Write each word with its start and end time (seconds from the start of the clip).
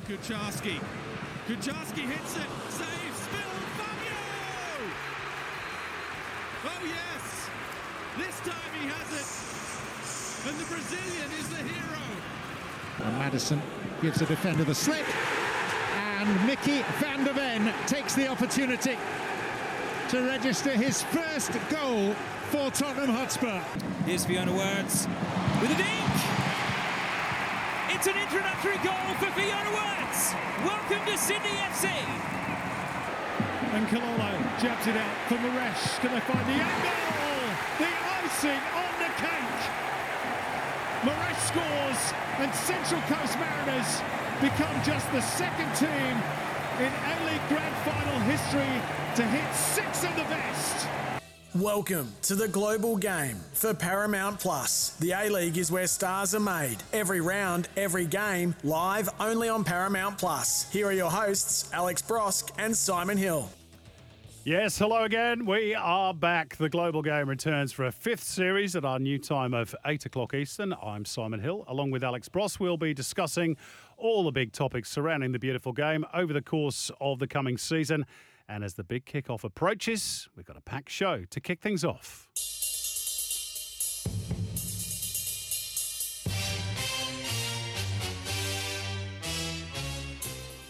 for 0.00 0.12
Kucharski. 0.12 0.80
Kucharski 1.46 2.06
hits 2.06 2.36
it, 2.36 2.50
saves, 2.68 3.20
Phil 3.30 3.54
Fabio! 3.78 4.18
Oh 6.66 6.84
yes, 6.84 7.48
this 8.18 8.40
time 8.40 8.72
he 8.80 8.88
has 8.88 9.08
it, 9.14 9.28
and 10.48 10.58
the 10.58 10.66
Brazilian 10.66 11.30
is 11.38 11.48
the 11.48 11.56
hero. 11.56 12.02
And 13.04 13.18
Maddison 13.18 13.62
gives 14.02 14.18
the 14.18 14.26
defender 14.26 14.64
the 14.64 14.74
slip. 14.74 15.06
And 16.18 16.46
Micky 16.46 16.82
van 16.98 17.24
de 17.24 17.32
Ven 17.32 17.72
takes 17.86 18.14
the 18.14 18.28
opportunity 18.28 18.96
to 20.08 20.20
register 20.22 20.70
his 20.70 21.02
first 21.02 21.52
goal 21.70 22.14
for 22.50 22.70
Tottenham 22.70 23.10
Hotspur. 23.10 23.60
Here's 24.04 24.24
Fiona 24.24 24.52
Worts 24.52 25.06
with 25.60 25.70
a 25.70 25.76
dink. 25.76 26.37
It's 27.98 28.06
an 28.06 28.16
introductory 28.16 28.78
goal 28.86 29.10
for 29.18 29.26
Fiona 29.34 29.74
Worts. 29.74 30.32
Welcome 30.62 31.04
to 31.10 31.18
Sydney 31.18 31.58
FC. 31.66 31.90
And 33.74 33.88
Kalolo 33.88 34.38
jabs 34.62 34.86
it 34.86 34.96
out 34.96 35.16
for 35.26 35.34
Moresche. 35.34 35.98
Can 35.98 36.14
they 36.14 36.20
find 36.20 36.46
the 36.46 36.62
angle? 36.62 37.58
The 37.82 37.90
icing 38.22 38.62
on 38.78 38.92
the 39.02 39.10
cake. 39.18 39.62
Moresche 41.02 41.42
scores, 41.50 42.14
and 42.38 42.54
Central 42.54 43.00
Coast 43.10 43.34
Mariners 43.40 43.90
become 44.46 44.78
just 44.84 45.10
the 45.10 45.20
second 45.20 45.74
team 45.74 46.14
in 46.78 46.92
A-League 46.94 47.48
Grand 47.48 47.74
Final 47.82 48.20
history 48.30 48.78
to 49.16 49.24
hit 49.26 49.52
six 49.52 50.04
of 50.04 50.14
the 50.14 50.22
best. 50.30 50.86
Welcome 51.54 52.12
to 52.22 52.34
the 52.34 52.46
global 52.46 52.98
game 52.98 53.36
for 53.54 53.72
Paramount 53.72 54.38
Plus. 54.38 54.90
The 55.00 55.12
A 55.12 55.30
League 55.30 55.56
is 55.56 55.72
where 55.72 55.86
stars 55.86 56.34
are 56.34 56.40
made. 56.40 56.76
Every 56.92 57.22
round, 57.22 57.68
every 57.74 58.04
game, 58.04 58.54
live 58.64 59.08
only 59.18 59.48
on 59.48 59.64
Paramount 59.64 60.18
Plus. 60.18 60.70
Here 60.70 60.86
are 60.88 60.92
your 60.92 61.10
hosts, 61.10 61.70
Alex 61.72 62.02
Brosque 62.02 62.50
and 62.58 62.76
Simon 62.76 63.16
Hill. 63.16 63.48
Yes, 64.44 64.78
hello 64.78 65.04
again. 65.04 65.46
We 65.46 65.74
are 65.74 66.12
back. 66.12 66.54
The 66.56 66.68
Global 66.68 67.00
Game 67.00 67.30
returns 67.30 67.72
for 67.72 67.86
a 67.86 67.92
fifth 67.92 68.24
series 68.24 68.76
at 68.76 68.84
our 68.84 68.98
new 68.98 69.18
time 69.18 69.54
of 69.54 69.74
8 69.86 70.04
o'clock 70.04 70.34
Eastern. 70.34 70.74
I'm 70.82 71.06
Simon 71.06 71.40
Hill. 71.40 71.64
Along 71.66 71.90
with 71.90 72.04
Alex 72.04 72.28
Brosque, 72.28 72.60
we'll 72.60 72.76
be 72.76 72.92
discussing 72.92 73.56
all 73.96 74.22
the 74.22 74.32
big 74.32 74.52
topics 74.52 74.90
surrounding 74.90 75.32
the 75.32 75.38
beautiful 75.38 75.72
game 75.72 76.04
over 76.12 76.34
the 76.34 76.42
course 76.42 76.90
of 77.00 77.20
the 77.20 77.26
coming 77.26 77.56
season. 77.56 78.04
And 78.48 78.64
as 78.64 78.74
the 78.74 78.84
big 78.84 79.04
kickoff 79.04 79.44
approaches, 79.44 80.28
we've 80.34 80.46
got 80.46 80.56
a 80.56 80.62
packed 80.62 80.90
show 80.90 81.24
to 81.28 81.40
kick 81.40 81.60
things 81.60 81.84
off. 81.84 82.28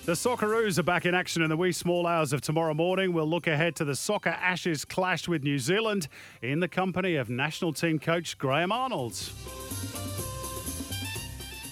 The 0.08 0.14
Socceroos 0.14 0.78
are 0.78 0.82
back 0.82 1.04
in 1.04 1.14
action 1.14 1.42
in 1.42 1.50
the 1.50 1.56
wee 1.56 1.70
small 1.70 2.06
hours 2.06 2.32
of 2.32 2.41
tomorrow 2.41 2.72
morning. 2.72 3.12
We'll 3.12 3.28
look 3.28 3.47
ahead 3.47 3.76
to 3.76 3.84
the 3.84 3.94
Soccer 3.94 4.31
Ashes 4.31 4.86
clash 4.86 5.28
with 5.28 5.44
New 5.44 5.58
Zealand 5.58 6.08
in 6.41 6.60
the 6.60 6.69
company 6.69 7.16
of 7.16 7.28
national 7.28 7.75
team 7.75 7.98
coach 7.98 8.38
Graham 8.38 8.72
Arnold. 8.72 9.20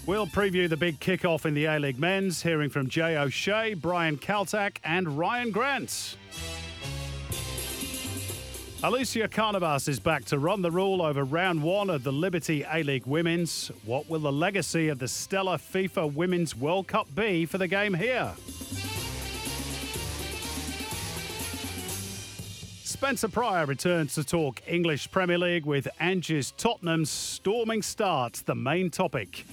We'll 0.06 0.28
preview 0.28 0.68
the 0.68 0.76
big 0.76 1.00
kickoff 1.00 1.46
in 1.46 1.54
the 1.54 1.64
A 1.64 1.80
League 1.80 1.98
men's, 1.98 2.40
hearing 2.40 2.70
from 2.70 2.88
Jay 2.88 3.16
O'Shea, 3.16 3.74
Brian 3.74 4.16
Kaltak, 4.16 4.76
and 4.84 5.18
Ryan 5.18 5.50
Grant. 5.50 6.16
Alicia 8.84 9.26
Carnabas 9.26 9.88
is 9.88 9.98
back 9.98 10.24
to 10.26 10.38
run 10.38 10.62
the 10.62 10.70
rule 10.70 11.02
over 11.02 11.24
round 11.24 11.60
one 11.60 11.90
of 11.90 12.04
the 12.04 12.12
Liberty 12.12 12.64
A 12.72 12.84
League 12.84 13.04
Women's. 13.04 13.72
What 13.84 14.08
will 14.08 14.20
the 14.20 14.30
legacy 14.30 14.86
of 14.90 15.00
the 15.00 15.08
stellar 15.08 15.56
FIFA 15.56 16.14
Women's 16.14 16.54
World 16.54 16.86
Cup 16.86 17.12
be 17.16 17.44
for 17.44 17.58
the 17.58 17.66
game 17.66 17.92
here? 17.92 18.32
Spencer 22.84 23.28
Prior 23.28 23.66
returns 23.66 24.14
to 24.14 24.22
talk 24.22 24.62
English 24.68 25.10
Premier 25.10 25.36
League 25.36 25.66
with 25.66 25.88
Ange's 25.98 26.52
Tottenham's 26.52 27.10
storming 27.10 27.82
start, 27.82 28.42
the 28.46 28.54
main 28.54 28.88
topic. 28.88 29.44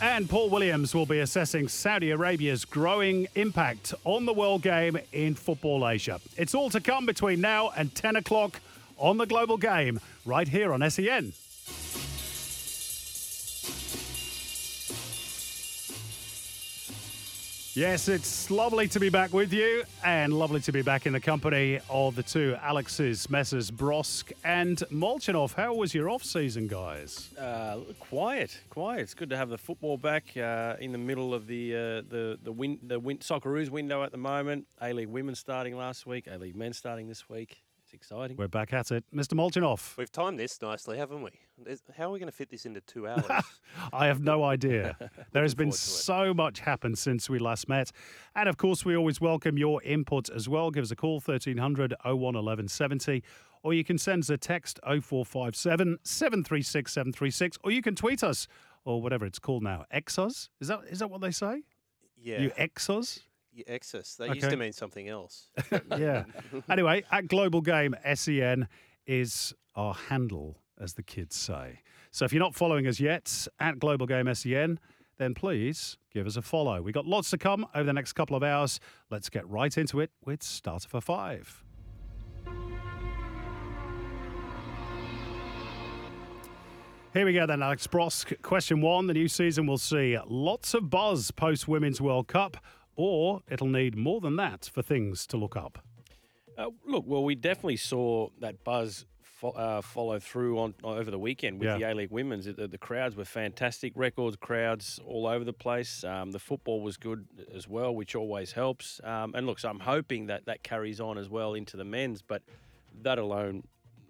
And 0.00 0.30
Paul 0.30 0.48
Williams 0.48 0.94
will 0.94 1.06
be 1.06 1.18
assessing 1.18 1.66
Saudi 1.66 2.12
Arabia's 2.12 2.64
growing 2.64 3.26
impact 3.34 3.94
on 4.04 4.26
the 4.26 4.32
world 4.32 4.62
game 4.62 4.96
in 5.12 5.34
Football 5.34 5.88
Asia. 5.88 6.20
It's 6.36 6.54
all 6.54 6.70
to 6.70 6.80
come 6.80 7.04
between 7.04 7.40
now 7.40 7.72
and 7.76 7.92
10 7.92 8.14
o'clock 8.14 8.60
on 8.96 9.16
the 9.16 9.26
Global 9.26 9.56
Game, 9.56 9.98
right 10.24 10.46
here 10.46 10.72
on 10.72 10.88
SEN. 10.88 11.32
Yes, 17.78 18.08
it's 18.08 18.50
lovely 18.50 18.88
to 18.88 18.98
be 18.98 19.08
back 19.08 19.32
with 19.32 19.52
you 19.52 19.84
and 20.04 20.32
lovely 20.36 20.58
to 20.62 20.72
be 20.72 20.82
back 20.82 21.06
in 21.06 21.12
the 21.12 21.20
company 21.20 21.78
of 21.88 22.16
the 22.16 22.24
two 22.24 22.56
Alexes, 22.60 23.30
Messrs. 23.30 23.70
Brosk 23.70 24.32
and 24.42 24.78
Molchanov. 24.90 25.54
How 25.54 25.72
was 25.74 25.94
your 25.94 26.10
off 26.10 26.24
season, 26.24 26.66
guys? 26.66 27.32
Uh, 27.38 27.78
quiet, 28.00 28.62
quiet. 28.68 29.02
It's 29.02 29.14
good 29.14 29.30
to 29.30 29.36
have 29.36 29.48
the 29.48 29.58
football 29.58 29.96
back 29.96 30.36
uh, 30.36 30.74
in 30.80 30.90
the 30.90 30.98
middle 30.98 31.32
of 31.32 31.46
the 31.46 31.72
uh, 31.72 31.78
the 32.08 32.36
the 32.42 32.50
win 32.50 32.80
the 32.82 32.98
win- 32.98 33.18
Socceroos 33.18 33.70
window 33.70 34.02
at 34.02 34.10
the 34.10 34.18
moment. 34.18 34.66
A 34.82 34.92
League 34.92 35.06
women 35.06 35.36
starting 35.36 35.76
last 35.76 36.04
week. 36.04 36.26
A 36.28 36.36
League 36.36 36.56
men 36.56 36.72
starting 36.72 37.06
this 37.06 37.28
week. 37.28 37.62
It's 37.88 37.94
exciting. 37.94 38.36
We're 38.36 38.48
back 38.48 38.74
at 38.74 38.90
it. 38.90 39.02
Mr. 39.14 39.32
Molchanov. 39.32 39.96
We've 39.96 40.12
timed 40.12 40.38
this 40.38 40.60
nicely, 40.60 40.98
haven't 40.98 41.22
we? 41.22 41.30
How 41.96 42.08
are 42.08 42.10
we 42.10 42.18
going 42.18 42.30
to 42.30 42.36
fit 42.36 42.50
this 42.50 42.66
into 42.66 42.82
two 42.82 43.08
hours? 43.08 43.24
I 43.94 44.08
have 44.08 44.20
no 44.20 44.44
idea. 44.44 44.94
There 45.32 45.42
has 45.42 45.54
been 45.54 45.68
forward 45.70 45.78
to 45.78 45.90
it. 45.90 46.04
so 46.04 46.34
much 46.34 46.60
happened 46.60 46.98
since 46.98 47.30
we 47.30 47.38
last 47.38 47.66
met. 47.66 47.90
And 48.36 48.46
of 48.46 48.58
course, 48.58 48.84
we 48.84 48.94
always 48.94 49.22
welcome 49.22 49.56
your 49.56 49.82
input 49.84 50.28
as 50.28 50.50
well. 50.50 50.70
Give 50.70 50.82
us 50.82 50.90
a 50.90 50.96
call, 50.96 51.14
1300 51.14 51.94
01 52.04 52.14
1170, 52.20 53.22
or 53.62 53.72
you 53.72 53.84
can 53.84 53.96
send 53.96 54.24
us 54.24 54.28
a 54.28 54.36
text 54.36 54.78
0457 54.84 55.98
736 56.02 56.92
736, 56.92 57.56
or 57.64 57.70
you 57.70 57.80
can 57.80 57.94
tweet 57.94 58.22
us, 58.22 58.48
or 58.84 59.00
whatever 59.00 59.24
it's 59.24 59.38
called 59.38 59.62
now. 59.62 59.86
Exos? 59.94 60.50
Is 60.60 60.68
that 60.68 60.80
is 60.90 60.98
that 60.98 61.08
what 61.08 61.22
they 61.22 61.30
say? 61.30 61.62
yeah. 62.20 62.40
You 62.40 62.50
Exos? 62.50 63.16
You 63.16 63.22
excess. 63.66 64.14
That 64.16 64.34
used 64.34 64.50
to 64.50 64.56
mean 64.56 64.72
something 64.72 65.08
else. 65.08 65.48
yeah. 65.96 66.24
Anyway, 66.70 67.04
at 67.10 67.28
Global 67.28 67.60
Game 67.60 67.94
SEN 68.14 68.68
is 69.06 69.54
our 69.74 69.94
handle, 69.94 70.58
as 70.80 70.94
the 70.94 71.02
kids 71.02 71.36
say. 71.36 71.80
So 72.10 72.24
if 72.24 72.32
you're 72.32 72.40
not 72.40 72.54
following 72.54 72.86
us 72.86 73.00
yet 73.00 73.46
at 73.60 73.78
Global 73.78 74.06
Game 74.06 74.32
SEN, 74.34 74.78
then 75.18 75.34
please 75.34 75.98
give 76.12 76.26
us 76.26 76.36
a 76.36 76.42
follow. 76.42 76.80
We 76.82 76.92
got 76.92 77.06
lots 77.06 77.30
to 77.30 77.38
come 77.38 77.66
over 77.74 77.84
the 77.84 77.92
next 77.92 78.12
couple 78.12 78.36
of 78.36 78.42
hours. 78.42 78.80
Let's 79.10 79.28
get 79.28 79.48
right 79.48 79.76
into 79.76 80.00
it 80.00 80.10
with 80.24 80.42
Starter 80.42 80.88
for 80.88 81.00
Five. 81.00 81.64
Here 87.14 87.24
we 87.24 87.32
go 87.32 87.46
then, 87.46 87.62
Alex 87.62 87.86
Brosque. 87.86 88.40
Question 88.42 88.80
one 88.80 89.06
The 89.06 89.14
new 89.14 89.28
season 89.28 89.66
will 89.66 89.78
see 89.78 90.16
lots 90.28 90.74
of 90.74 90.90
buzz 90.90 91.30
post 91.30 91.66
Women's 91.66 92.00
World 92.00 92.28
Cup, 92.28 92.58
or 92.98 93.40
it'll 93.48 93.68
need 93.68 93.96
more 93.96 94.20
than 94.20 94.34
that 94.36 94.68
for 94.74 94.82
things 94.82 95.24
to 95.28 95.36
look 95.36 95.56
up. 95.56 95.78
Uh, 96.58 96.70
look, 96.84 97.04
well, 97.06 97.22
we 97.22 97.36
definitely 97.36 97.76
saw 97.76 98.28
that 98.40 98.64
buzz 98.64 99.06
fo- 99.22 99.50
uh, 99.52 99.80
follow 99.80 100.18
through 100.18 100.58
on 100.58 100.74
over 100.82 101.08
the 101.08 101.18
weekend 101.18 101.60
with 101.60 101.68
Yeah. 101.68 101.78
the 101.78 101.92
A 101.92 101.94
League 101.94 102.10
Women's. 102.10 102.46
The, 102.46 102.66
the 102.66 102.76
crowds 102.76 103.14
were 103.14 103.24
fantastic, 103.24 103.92
record 103.94 104.40
crowds 104.40 104.98
all 105.06 105.28
over 105.28 105.44
the 105.44 105.52
place. 105.52 106.02
Um, 106.02 106.32
the 106.32 106.40
football 106.40 106.80
was 106.80 106.96
good 106.96 107.24
as 107.54 107.68
well, 107.68 107.94
which 107.94 108.16
always 108.16 108.50
helps. 108.50 109.00
Um, 109.04 109.32
and 109.36 109.46
look, 109.46 109.60
so 109.60 109.68
I'm 109.68 109.78
hoping 109.78 110.26
that 110.26 110.46
that 110.46 110.64
carries 110.64 111.00
on 111.00 111.16
as 111.18 111.28
well 111.28 111.54
into 111.54 111.76
the 111.76 111.84
men's, 111.84 112.20
but 112.20 112.42
that 113.02 113.18
alone. 113.18 113.62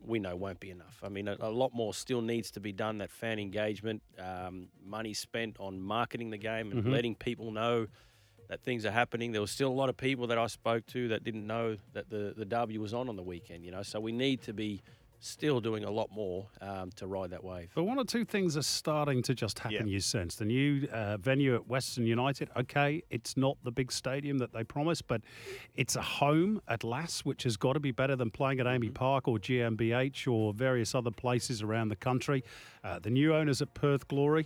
We 0.07 0.21
know 0.21 0.37
won't 0.37 0.61
be 0.61 0.71
enough. 0.71 1.01
I 1.03 1.11
mean, 1.11 1.29
a, 1.29 1.37
a 1.41 1.51
lot 1.51 1.75
more 1.75 1.93
still 1.93 2.23
needs 2.23 2.51
to 2.53 2.61
be 2.61 2.73
done. 2.73 2.97
That 2.99 3.11
fan 3.11 3.39
engagement, 3.39 4.01
um, 4.19 4.69
money 4.83 5.13
spent 5.13 5.57
on 5.61 5.79
marketing 5.83 6.31
the 6.31 6.39
game 6.39 6.71
and 6.73 6.85
Mhm. 6.85 6.93
letting 6.93 7.15
people 7.15 7.51
know 7.51 7.89
that 8.49 8.63
things 8.63 8.85
are 8.85 8.91
happening. 8.91 9.33
There 9.33 9.41
was 9.41 9.51
still 9.51 9.69
a 9.69 9.79
lot 9.79 9.89
of 9.89 9.97
people 9.97 10.27
that 10.29 10.39
I 10.39 10.47
spoke 10.47 10.87
to 10.89 11.09
that 11.09 11.25
didn't 11.25 11.47
know 11.47 11.77
that 11.93 12.11
the 12.11 12.35
the 12.37 12.45
derby 12.45 12.79
was 12.79 12.95
on 12.95 13.09
on 13.09 13.17
the 13.17 13.23
weekend. 13.23 13.65
You 13.65 13.71
know, 13.71 13.83
so 13.83 14.01
we 14.01 14.13
need 14.13 14.43
to 14.43 14.53
be 14.53 14.83
still 15.21 15.61
doing 15.61 15.85
a 15.85 15.91
lot 15.91 16.11
more 16.13 16.47
um, 16.61 16.91
to 16.93 17.07
ride 17.07 17.31
that 17.31 17.43
wave. 17.43 17.71
But 17.75 17.85
one 17.85 17.99
or 17.99 18.05
two 18.05 18.25
things 18.25 18.57
are 18.57 18.63
starting 18.63 19.23
to 19.23 19.35
just 19.35 19.59
happen, 19.59 19.89
you 19.89 20.01
sense. 20.01 20.37
The 20.37 20.45
new 20.45 20.87
uh, 20.93 21.17
venue 21.17 21.55
at 21.55 21.67
Western 21.67 22.07
United, 22.07 22.51
okay, 22.57 23.03
it's 23.11 23.37
not 23.37 23.57
the 23.65 23.73
big 23.73 23.91
stadium 23.91 24.39
that 24.39 24.53
they 24.53 24.65
promised, 24.65 25.09
but 25.09 25.23
it's 25.75 25.97
a 25.97 26.03
home 26.03 26.61
at 26.69 26.85
last, 26.85 27.27
which 27.27 27.43
has 27.43 27.57
got 27.57 27.73
to 27.73 27.81
be 27.81 27.91
better 27.91 28.17
than 28.17 28.31
playing 28.31 28.61
at 28.61 28.67
AAMI 28.67 28.95
Park 28.95 29.27
or 29.27 29.39
GMHBA 29.39 30.33
or 30.33 30.53
various 30.53 30.95
other 30.95 31.11
places 31.11 31.63
around 31.63 31.89
the 31.89 31.97
country. 31.97 32.45
Uh, 32.85 32.99
the 32.99 33.11
new 33.11 33.35
owners 33.35 33.61
at 33.61 33.75
Perth 33.75 34.07
Glory, 34.09 34.43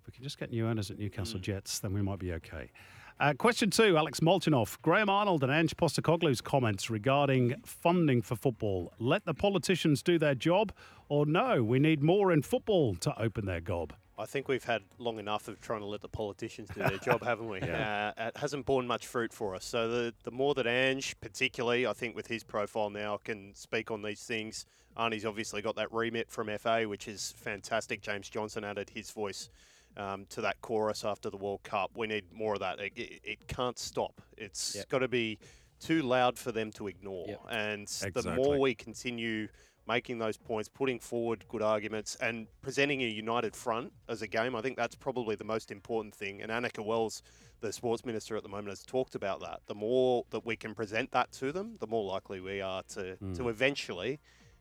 if 0.00 0.06
we 0.06 0.12
can 0.12 0.22
just 0.22 0.38
get 0.38 0.50
new 0.50 0.66
owners 0.66 0.90
at 0.90 0.98
Newcastle 0.98 1.40
Jets, 1.40 1.80
then 1.80 1.92
we 1.92 2.02
might 2.02 2.18
be 2.18 2.32
okay. 2.32 2.70
Uh, 3.20 3.32
question 3.34 3.70
two, 3.70 3.96
Alex 3.96 4.20
Molchanoff. 4.20 4.80
Graham 4.82 5.08
Arnold 5.08 5.44
and 5.44 5.52
Ange 5.52 5.76
Postecoglou's 5.76 6.40
comments 6.40 6.90
regarding 6.90 7.54
funding 7.64 8.22
for 8.22 8.36
football. 8.36 8.92
Let 8.98 9.24
the 9.24 9.34
politicians 9.34 10.02
do 10.02 10.18
their 10.18 10.34
job, 10.34 10.72
or 11.08 11.26
no, 11.26 11.62
we 11.62 11.78
need 11.78 12.02
more 12.02 12.32
in 12.32 12.42
football 12.42 12.94
to 12.96 13.16
open 13.20 13.46
their 13.46 13.60
gob. 13.60 13.92
I 14.18 14.26
think 14.26 14.46
we've 14.46 14.64
had 14.64 14.82
long 14.98 15.18
enough 15.18 15.48
of 15.48 15.60
trying 15.60 15.80
to 15.80 15.86
let 15.86 16.00
the 16.00 16.08
politicians 16.08 16.68
do 16.74 16.82
their 16.82 16.98
job, 16.98 17.22
haven't 17.24 17.48
we? 17.48 17.60
Uh, 17.72 18.12
it 18.16 18.36
hasn't 18.36 18.66
borne 18.66 18.86
much 18.86 19.06
fruit 19.06 19.32
for 19.32 19.54
us. 19.54 19.64
So 19.64 19.88
the 19.88 20.14
the 20.24 20.30
more 20.30 20.54
that 20.54 20.66
Ange, 20.66 21.16
particularly, 21.20 21.86
I 21.86 21.92
think 21.92 22.14
with 22.14 22.26
his 22.26 22.44
profile 22.44 22.90
now, 22.90 23.18
can 23.22 23.54
speak 23.54 23.90
on 23.90 24.02
these 24.02 24.22
things. 24.22 24.66
Arnie's 24.96 25.24
obviously 25.24 25.62
got 25.62 25.74
that 25.76 25.92
remit 25.92 26.30
from 26.30 26.50
FA, 26.58 26.84
which 26.86 27.08
is 27.08 27.34
fantastic. 27.36 28.02
James 28.02 28.28
Johnson 28.28 28.62
added 28.62 28.90
his 28.90 29.10
voice 29.10 29.48
um, 29.96 30.26
to 30.30 30.40
that 30.40 30.60
chorus 30.60 31.04
after 31.04 31.30
the 31.30 31.36
World 31.36 31.62
Cup. 31.62 31.90
We 31.96 32.06
need 32.06 32.24
more 32.32 32.54
of 32.54 32.60
that. 32.60 32.80
It, 32.80 32.92
it, 32.96 33.20
it 33.24 33.46
can't 33.48 33.78
stop. 33.78 34.20
It's 34.36 34.74
Yep. 34.76 34.88
got 34.88 34.98
to 35.00 35.08
be 35.08 35.38
too 35.80 36.02
loud 36.02 36.38
for 36.38 36.52
them 36.52 36.70
to 36.72 36.86
ignore. 36.88 37.26
Yep. 37.28 37.40
And 37.50 37.88
the 37.88 38.34
more 38.34 38.58
we 38.58 38.74
continue 38.74 39.48
making 39.88 40.16
those 40.18 40.36
points, 40.36 40.68
putting 40.68 41.00
forward 41.00 41.44
good 41.48 41.60
arguments, 41.62 42.14
and 42.20 42.46
presenting 42.62 43.02
a 43.02 43.06
united 43.06 43.54
front 43.56 43.92
as 44.08 44.22
a 44.22 44.28
game, 44.28 44.54
I 44.54 44.60
think 44.62 44.76
that's 44.76 44.94
probably 44.94 45.34
the 45.34 45.42
most 45.44 45.72
important 45.72 46.14
thing. 46.14 46.40
And 46.40 46.52
Anika 46.52 46.84
Wells, 46.84 47.20
the 47.60 47.72
sports 47.72 48.04
minister 48.04 48.36
at 48.36 48.44
the 48.44 48.48
moment, 48.48 48.68
has 48.68 48.84
talked 48.84 49.16
about 49.16 49.40
that. 49.40 49.60
The 49.66 49.74
more 49.74 50.24
that 50.30 50.46
we 50.46 50.54
can 50.54 50.72
present 50.72 51.10
that 51.10 51.32
to 51.32 51.50
them, 51.50 51.78
the 51.80 51.88
more 51.88 52.04
likely 52.04 52.40
we 52.40 52.60
are 52.60 52.84
to, 52.90 53.16
to 53.34 53.48
eventually 53.48 54.20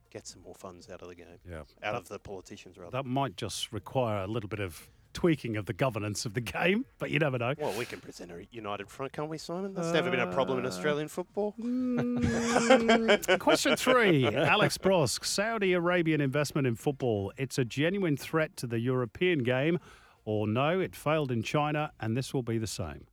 get 0.10 0.26
some 0.26 0.42
more 0.42 0.56
funds 0.56 0.90
out 0.90 1.04
of 1.04 1.08
the 1.08 1.16
game, 1.16 1.28
Yeah. 1.48 1.62
out 1.84 1.94
of 1.96 2.10
the 2.10 2.18
politicians, 2.20 2.78
rather. 2.80 2.90
That 2.92 3.06
might 3.06 3.38
just 3.38 3.72
require 3.72 4.24
a 4.24 4.28
little 4.28 4.50
bit 4.50 4.60
of 4.60 4.90
tweaking 5.14 5.58
of 5.58 5.66
the 5.66 5.74
governance 5.74 6.26
of 6.26 6.34
the 6.34 6.42
game, 6.60 6.86
but 7.00 7.12
you 7.12 7.20
never 7.20 7.38
know. 7.38 7.54
Well, 7.58 7.78
we 7.78 7.86
can 7.86 8.00
present 8.00 8.32
a 8.32 8.46
united 8.52 8.90
front, 8.90 9.14
can't 9.14 9.30
we, 9.30 9.38
Simon? 9.38 9.74
That's 9.74 9.92
never 9.92 10.10
been 10.10 10.20
a 10.20 10.32
problem 10.32 10.60
in 10.60 10.66
Australian 10.66 11.08
football. 11.08 11.52
Question 13.40 13.76
three, 13.76 14.28
Alex 14.28 14.78
Brosque. 14.78 15.26
Saudi 15.26 15.74
Arabian 15.74 16.22
investment 16.22 16.68
in 16.68 16.76
football. 16.76 17.32
It's 17.38 17.58
a 17.58 17.66
genuine 17.66 18.18
threat 18.18 18.56
to 18.58 18.68
the 18.68 18.80
European 18.80 19.40
game, 19.44 19.80
or 20.26 20.48
no, 20.48 20.80
it 20.80 20.96
failed 20.96 21.32
in 21.32 21.44
China, 21.44 21.92
and 22.00 22.16
this 22.16 22.34
will 22.34 22.44
be 22.44 22.58
the 22.58 22.68
same. 22.68 23.06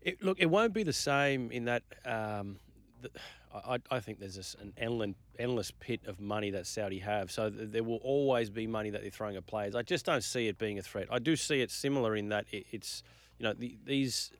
It, 0.00 0.22
look, 0.22 0.38
it 0.40 0.46
won't 0.46 0.72
be 0.72 0.84
the 0.84 0.92
same 0.92 1.50
in 1.50 1.64
that. 1.64 1.82
Um, 2.04 2.58
th 3.02 3.12
I, 3.54 3.74
I- 3.76 3.96
I 3.96 4.00
think 4.00 4.20
there's 4.20 4.34
this, 4.36 4.54
an 4.60 4.72
endless, 4.76 5.14
endless 5.38 5.70
pit 5.70 6.00
of 6.06 6.20
money 6.20 6.50
that 6.50 6.66
Saudi 6.66 6.98
have. 6.98 7.30
So 7.30 7.48
th- 7.50 7.70
there 7.70 7.82
will 7.82 8.00
always 8.02 8.50
be 8.50 8.66
money 8.66 8.90
that 8.90 9.00
they're 9.02 9.10
throwing 9.10 9.36
at 9.36 9.46
players. 9.46 9.74
I 9.74 9.82
just 9.82 10.04
don't 10.04 10.22
see 10.22 10.48
it 10.48 10.58
being 10.58 10.78
a 10.78 10.82
threat. 10.82 11.06
I 11.10 11.18
do 11.18 11.34
see 11.36 11.60
it 11.62 11.70
similar 11.70 12.14
in 12.16 12.28
that 12.28 12.44
it, 12.52 12.66
it's, 12.72 13.02
you 13.38 13.44
know, 13.44 13.54
the, 13.54 13.76
these 13.84 14.32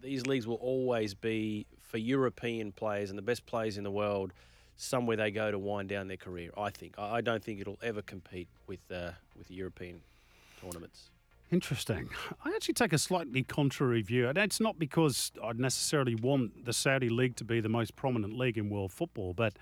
these 0.00 0.26
leagues 0.26 0.46
will 0.46 0.56
always 0.62 1.12
be 1.14 1.66
for 1.82 1.98
European 1.98 2.70
players 2.72 3.10
and 3.10 3.18
the 3.18 3.22
best 3.22 3.44
players 3.46 3.76
in 3.76 3.84
the 3.84 3.90
world. 3.90 4.32
Somewhere 4.76 5.16
they 5.16 5.32
go 5.32 5.50
to 5.50 5.58
wind 5.58 5.88
down 5.88 6.06
their 6.06 6.16
career. 6.16 6.50
I 6.56 6.70
think. 6.70 6.94
I, 6.98 7.16
I 7.16 7.20
don't 7.20 7.42
think 7.42 7.60
it'll 7.60 7.80
ever 7.82 8.00
compete 8.00 8.46
with 8.68 8.78
uh, 8.92 9.10
with 9.36 9.50
European 9.50 10.00
tournaments. 10.60 11.10
Interesting. 11.50 12.10
I 12.44 12.50
actually 12.54 12.74
take 12.74 12.92
a 12.92 12.98
slightly 12.98 13.42
contrary 13.42 14.02
view, 14.02 14.28
and 14.28 14.36
it's 14.36 14.60
not 14.60 14.78
because 14.78 15.32
I 15.42 15.52
necessarily 15.52 16.14
want 16.14 16.66
the 16.66 16.74
Saudi 16.74 17.08
league 17.08 17.36
to 17.36 17.44
be 17.44 17.60
the 17.60 17.70
most 17.70 17.96
prominent 17.96 18.36
league 18.36 18.58
in 18.58 18.68
world 18.68 18.92
football, 18.92 19.32
but 19.32 19.54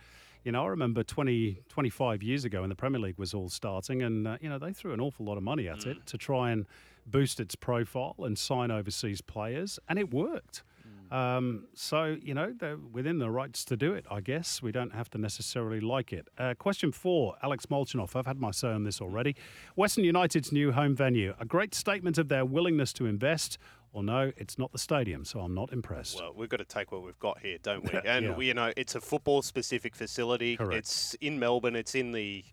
you 0.42 0.52
know, 0.52 0.64
I 0.64 0.68
remember 0.68 1.02
20, 1.02 1.58
25 1.68 2.22
years 2.22 2.44
ago 2.44 2.60
when 2.60 2.70
the 2.70 2.76
Premier 2.76 3.00
League 3.00 3.18
was 3.18 3.34
all 3.34 3.48
starting, 3.48 4.02
and 4.02 4.28
uh, 4.28 4.38
you 4.40 4.48
know, 4.48 4.58
they 4.58 4.72
threw 4.72 4.92
an 4.92 5.00
awful 5.00 5.26
lot 5.26 5.36
of 5.36 5.42
money 5.42 5.68
at 5.68 5.86
it 5.86 6.06
to 6.06 6.16
try 6.16 6.50
and 6.50 6.66
boost 7.04 7.40
its 7.40 7.54
profile 7.54 8.14
and 8.20 8.38
sign 8.38 8.70
overseas 8.70 9.20
players, 9.20 9.78
and 9.88 9.98
it 9.98 10.12
worked. 10.12 10.62
Um, 11.10 11.66
so, 11.74 12.16
you 12.22 12.34
know, 12.34 12.52
they're 12.58 12.76
within 12.76 13.18
the 13.18 13.30
rights 13.30 13.64
to 13.66 13.76
do 13.76 13.94
it, 13.94 14.04
I 14.10 14.20
guess. 14.20 14.60
We 14.62 14.72
don't 14.72 14.92
have 14.94 15.08
to 15.10 15.18
necessarily 15.18 15.80
like 15.80 16.12
it. 16.12 16.28
Uh, 16.38 16.54
question 16.58 16.92
four, 16.92 17.36
Alex 17.42 17.66
Molchanoff. 17.66 18.16
I've 18.16 18.26
had 18.26 18.38
my 18.40 18.50
say 18.50 18.68
on 18.68 18.84
this 18.84 19.00
already. 19.00 19.36
Western 19.74 20.04
United's 20.04 20.52
new 20.52 20.72
home 20.72 20.94
venue. 20.94 21.34
A 21.38 21.44
great 21.44 21.74
statement 21.74 22.18
of 22.18 22.28
their 22.28 22.44
willingness 22.44 22.92
to 22.94 23.06
invest. 23.06 23.58
Or 23.92 24.02
no, 24.02 24.30
it's 24.36 24.58
not 24.58 24.72
the 24.72 24.78
stadium, 24.78 25.24
so 25.24 25.40
I'm 25.40 25.54
not 25.54 25.72
impressed. 25.72 26.20
Well, 26.20 26.34
we've 26.36 26.50
got 26.50 26.58
to 26.58 26.64
take 26.66 26.92
what 26.92 27.02
we've 27.02 27.18
got 27.18 27.38
here, 27.40 27.56
don't 27.62 27.82
we? 27.90 27.98
And 28.04 28.26
Yeah. 28.26 28.34
we, 28.36 28.46
you 28.48 28.54
know, 28.54 28.70
it's 28.76 28.94
a 28.94 29.00
football-specific 29.00 29.96
facility. 29.96 30.58
Correct. 30.58 30.74
It's 30.74 31.14
in 31.14 31.38
Melbourne. 31.38 31.74
It's 31.76 31.94
in 31.94 32.12
the 32.12 32.44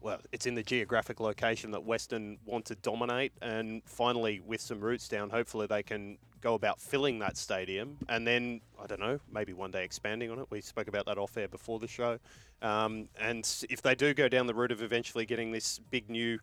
well, 0.00 0.20
it's 0.32 0.46
in 0.46 0.54
the 0.54 0.62
geographic 0.62 1.20
location 1.20 1.70
that 1.72 1.84
Western 1.84 2.38
want 2.44 2.64
to 2.66 2.74
dominate. 2.76 3.32
And 3.42 3.82
finally, 3.84 4.40
with 4.40 4.60
some 4.60 4.80
roots 4.80 5.08
down, 5.08 5.30
hopefully 5.30 5.66
they 5.66 5.82
can 5.82 6.18
go 6.40 6.54
about 6.54 6.80
filling 6.80 7.18
that 7.20 7.36
stadium. 7.36 7.96
And 8.08 8.26
then, 8.26 8.60
I 8.80 8.86
don't 8.86 9.00
know, 9.00 9.18
maybe 9.32 9.52
one 9.52 9.70
day 9.70 9.84
expanding 9.84 10.30
on 10.30 10.38
it. 10.38 10.46
We 10.50 10.60
spoke 10.60 10.88
about 10.88 11.06
that 11.06 11.18
off 11.18 11.36
air 11.36 11.48
before 11.48 11.78
the 11.78 11.88
show. 11.88 12.18
Um, 12.62 13.08
and 13.20 13.46
if 13.68 13.82
they 13.82 13.94
do 13.94 14.14
go 14.14 14.28
down 14.28 14.46
the 14.46 14.54
route 14.54 14.72
of 14.72 14.82
eventually 14.82 15.26
getting 15.26 15.52
this 15.52 15.80
big 15.90 16.08
new 16.08 16.38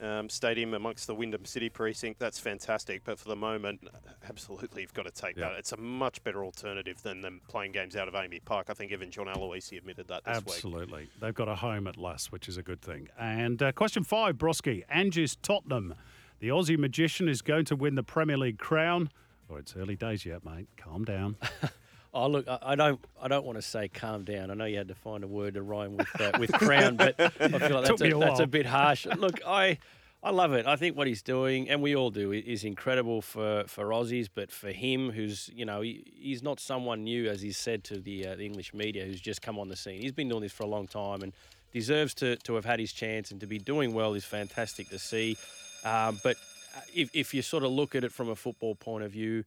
um, 0.00 0.28
stadium 0.28 0.74
amongst 0.74 1.06
the 1.06 1.14
Wyndham 1.14 1.44
City 1.44 1.68
precinct, 1.68 2.18
that's 2.18 2.38
fantastic. 2.38 3.02
But 3.04 3.18
for 3.18 3.28
the 3.28 3.36
moment, 3.36 3.88
absolutely, 4.28 4.82
you've 4.82 4.94
got 4.94 5.04
to 5.06 5.10
take 5.10 5.36
that. 5.36 5.52
It's 5.52 5.72
a 5.72 5.76
much 5.76 6.22
better 6.24 6.44
alternative 6.44 7.02
than 7.02 7.20
them 7.20 7.40
playing 7.48 7.72
games 7.72 7.96
out 7.96 8.08
of 8.08 8.14
AAMI 8.14 8.44
Park. 8.44 8.66
I 8.70 8.74
think 8.74 8.92
even 8.92 9.10
John 9.10 9.26
Aloisi 9.26 9.78
admitted 9.78 10.08
that 10.08 10.24
this 10.24 10.36
week. 10.44 10.54
Absolutely. 10.56 11.08
They've 11.20 11.34
got 11.34 11.48
a 11.48 11.54
home 11.54 11.86
at 11.86 11.96
last, 11.96 12.32
which 12.32 12.48
is 12.48 12.56
a 12.56 12.62
good 12.62 12.82
thing. 12.82 13.08
And 13.18 13.62
uh, 13.62 13.72
question 13.72 14.04
five, 14.04 14.38
Brosquey. 14.38 14.84
Ange's 14.88 15.36
Tottenham. 15.36 15.94
The 16.40 16.48
Aussie 16.48 16.78
magician 16.78 17.28
is 17.28 17.42
going 17.42 17.64
to 17.66 17.76
win 17.76 17.94
the 17.94 18.02
Premier 18.02 18.36
League 18.36 18.58
crown. 18.58 19.10
Oh, 19.50 19.56
it's 19.56 19.76
early 19.76 19.96
days 19.96 20.26
yet, 20.26 20.44
mate. 20.44 20.68
Calm 20.76 21.04
down. 21.04 21.36
Oh 22.14 22.28
look, 22.28 22.46
I, 22.46 22.58
I 22.62 22.74
don't, 22.76 23.04
I 23.20 23.26
don't 23.26 23.44
want 23.44 23.58
to 23.58 23.62
say 23.62 23.88
calm 23.88 24.22
down. 24.22 24.52
I 24.52 24.54
know 24.54 24.66
you 24.66 24.78
had 24.78 24.86
to 24.88 24.94
find 24.94 25.24
a 25.24 25.26
word 25.26 25.54
to 25.54 25.62
rhyme 25.62 25.96
with 25.96 26.20
uh, 26.20 26.30
with 26.38 26.52
crown, 26.54 26.96
but 26.96 27.18
I 27.18 27.28
feel 27.28 27.50
like 27.50 27.86
that's 27.86 28.00
a, 28.00 28.16
a 28.16 28.18
that's 28.20 28.40
a 28.40 28.46
bit 28.46 28.66
harsh. 28.66 29.06
Look, 29.06 29.40
I, 29.44 29.78
I 30.22 30.30
love 30.30 30.52
it. 30.52 30.64
I 30.64 30.76
think 30.76 30.96
what 30.96 31.08
he's 31.08 31.22
doing, 31.22 31.68
and 31.68 31.82
we 31.82 31.96
all 31.96 32.10
do, 32.10 32.30
is 32.30 32.62
incredible 32.62 33.20
for 33.20 33.64
for 33.66 33.86
Aussies. 33.86 34.28
But 34.32 34.52
for 34.52 34.70
him, 34.70 35.10
who's 35.10 35.50
you 35.52 35.64
know, 35.64 35.80
he, 35.80 36.04
he's 36.14 36.40
not 36.40 36.60
someone 36.60 37.02
new, 37.02 37.28
as 37.28 37.42
he's 37.42 37.58
said 37.58 37.82
to 37.84 37.98
the 37.98 38.28
uh, 38.28 38.36
the 38.36 38.46
English 38.46 38.72
media, 38.72 39.04
who's 39.04 39.20
just 39.20 39.42
come 39.42 39.58
on 39.58 39.68
the 39.68 39.76
scene. 39.76 40.00
He's 40.00 40.12
been 40.12 40.28
doing 40.28 40.42
this 40.42 40.52
for 40.52 40.62
a 40.62 40.68
long 40.68 40.86
time 40.86 41.22
and 41.22 41.32
deserves 41.72 42.14
to 42.14 42.36
to 42.36 42.54
have 42.54 42.64
had 42.64 42.78
his 42.78 42.92
chance 42.92 43.32
and 43.32 43.40
to 43.40 43.48
be 43.48 43.58
doing 43.58 43.92
well 43.92 44.14
is 44.14 44.24
fantastic 44.24 44.88
to 44.90 45.00
see. 45.00 45.36
Um, 45.84 46.20
but 46.22 46.36
uh, 46.76 46.80
if 46.94 47.10
if 47.12 47.34
you 47.34 47.42
sort 47.42 47.64
of 47.64 47.72
look 47.72 47.96
at 47.96 48.04
it 48.04 48.12
from 48.12 48.28
a 48.28 48.36
football 48.36 48.76
point 48.76 49.02
of 49.02 49.10
view. 49.10 49.44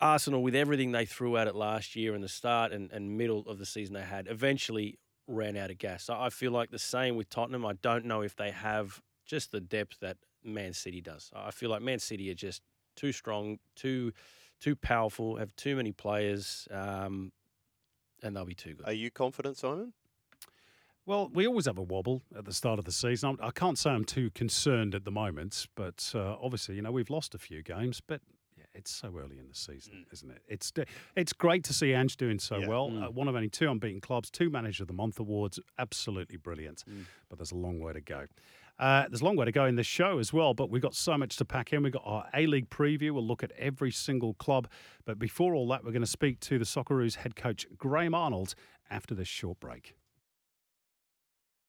Arsenal, 0.00 0.42
with 0.42 0.54
everything 0.54 0.92
they 0.92 1.06
threw 1.06 1.36
at 1.36 1.46
it 1.46 1.54
last 1.54 1.96
year 1.96 2.14
and 2.14 2.22
the 2.22 2.28
start 2.28 2.72
and, 2.72 2.90
and 2.92 3.16
middle 3.16 3.40
of 3.46 3.58
the 3.58 3.66
season 3.66 3.94
they 3.94 4.02
had, 4.02 4.28
eventually 4.28 4.98
ran 5.26 5.56
out 5.56 5.70
of 5.70 5.78
gas. 5.78 6.04
So 6.04 6.14
I 6.18 6.30
feel 6.30 6.52
like 6.52 6.70
the 6.70 6.78
same 6.78 7.16
with 7.16 7.28
Tottenham. 7.30 7.64
I 7.64 7.74
don't 7.74 8.04
know 8.04 8.20
if 8.20 8.36
they 8.36 8.50
have 8.50 9.00
just 9.24 9.52
the 9.52 9.60
depth 9.60 9.98
that 10.00 10.18
Man 10.44 10.72
City 10.72 11.00
does. 11.00 11.30
I 11.34 11.50
feel 11.50 11.70
like 11.70 11.82
Man 11.82 11.98
City 11.98 12.30
are 12.30 12.34
just 12.34 12.62
too 12.94 13.12
strong, 13.12 13.58
too 13.74 14.12
too 14.58 14.74
powerful, 14.74 15.36
have 15.36 15.54
too 15.56 15.76
many 15.76 15.92
players, 15.92 16.66
um, 16.70 17.30
and 18.22 18.34
they'll 18.34 18.46
be 18.46 18.54
too 18.54 18.74
good. 18.74 18.86
Are 18.86 18.92
you 18.92 19.10
confident, 19.10 19.58
Simon? 19.58 19.92
Well, 21.04 21.30
we 21.32 21.46
always 21.46 21.66
have 21.66 21.78
a 21.78 21.82
wobble 21.82 22.22
at 22.36 22.46
the 22.46 22.54
start 22.54 22.78
of 22.78 22.84
the 22.84 22.92
season. 22.92 23.36
I'm- 23.38 23.52
can't 23.52 23.78
say 23.78 23.90
I'm 23.90 24.04
too 24.04 24.30
concerned 24.30 24.94
at 24.94 25.04
the 25.04 25.10
moment, 25.10 25.68
but 25.76 26.10
uh, 26.14 26.36
obviously, 26.40 26.76
you 26.76 26.82
know, 26.82 26.90
we've 26.90 27.10
lost 27.10 27.34
a 27.34 27.38
few 27.38 27.62
games, 27.62 28.00
but 28.00 28.22
yeah, 28.26 28.35
it's 28.76 28.90
so 28.92 29.08
early 29.16 29.38
in 29.38 29.48
the 29.48 29.54
season, 29.54 30.04
isn't 30.12 30.30
it? 30.30 30.42
It's 30.48 30.72
it's 31.16 31.32
great 31.32 31.64
to 31.64 31.72
see 31.72 31.92
Ange 31.92 32.16
doing 32.16 32.38
so 32.38 32.58
Yeah. 32.58 32.68
well. 32.68 32.86
Uh, 33.04 33.10
one 33.10 33.28
of 33.28 33.34
only 33.34 33.48
two 33.48 33.70
unbeaten 33.70 34.00
clubs, 34.00 34.30
two 34.30 34.50
Manager 34.50 34.82
of 34.84 34.88
the 34.88 34.94
Month 34.94 35.18
awards, 35.18 35.58
absolutely 35.78 36.36
brilliant. 36.36 36.84
But 37.28 37.38
there's 37.38 37.52
a 37.52 37.56
long 37.56 37.80
way 37.80 37.92
to 37.92 38.00
go. 38.00 38.26
Uh, 38.78 39.08
there's 39.08 39.22
a 39.22 39.24
long 39.24 39.36
way 39.36 39.46
to 39.46 39.52
go 39.52 39.64
in 39.64 39.76
this 39.76 39.86
show 39.86 40.18
as 40.18 40.34
well, 40.34 40.52
but 40.52 40.68
we've 40.68 40.82
got 40.82 40.94
so 40.94 41.16
much 41.16 41.36
to 41.36 41.46
pack 41.46 41.72
in. 41.72 41.82
We've 41.82 41.92
got 41.94 42.02
our 42.04 42.28
A 42.34 42.46
League 42.46 42.68
preview. 42.68 43.12
We'll 43.12 43.26
look 43.26 43.42
at 43.42 43.50
every 43.52 43.90
single 43.90 44.34
club. 44.34 44.68
But 45.06 45.18
before 45.18 45.54
all 45.54 45.66
that, 45.68 45.82
we're 45.82 45.92
going 45.92 46.02
to 46.02 46.06
speak 46.06 46.40
to 46.40 46.58
the 46.58 46.66
Socceroos 46.66 47.14
head 47.16 47.36
coach, 47.36 47.66
Graham 47.78 48.14
Arnold, 48.14 48.54
after 48.90 49.14
this 49.14 49.28
short 49.28 49.58
break. 49.60 49.94